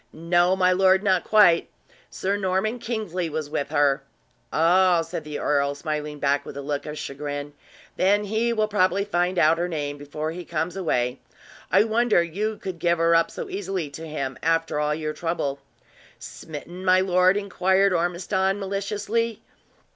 "No, 0.13 0.55
my 0.55 0.71
lord, 0.71 1.03
not 1.03 1.23
quits; 1.23 1.67
Sir 2.09 2.35
Norman 2.35 2.79
Kingsley 2.79 3.29
was 3.29 3.51
with 3.51 3.69
her!" 3.69 4.01
"Oh!" 4.51 5.03
said 5.03 5.23
the 5.23 5.37
earl, 5.37 5.75
smiling 5.75 6.17
back 6.17 6.43
with 6.43 6.57
a 6.57 6.61
look 6.63 6.87
of 6.87 6.97
chagrin. 6.97 7.53
"Then 7.97 8.23
he 8.23 8.51
will 8.51 8.67
probably 8.67 9.05
find 9.05 9.37
out 9.37 9.59
her 9.59 9.67
name 9.67 9.99
before 9.99 10.31
he 10.31 10.43
comes 10.43 10.75
away. 10.75 11.19
I 11.71 11.83
wonder 11.83 12.23
you 12.23 12.57
could 12.57 12.79
give 12.79 12.97
her 12.97 13.13
up 13.13 13.29
so 13.29 13.47
easily 13.47 13.91
to 13.91 14.07
him, 14.07 14.39
after 14.41 14.79
all 14.79 14.95
your 14.95 15.13
trouble!" 15.13 15.59
"Smitten, 16.17 16.83
my 16.83 16.99
lord?" 17.01 17.37
inquired 17.37 17.93
Ormiston, 17.93 18.59
maliciously. 18.59 19.43